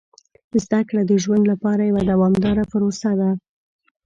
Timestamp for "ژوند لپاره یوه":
1.23-2.01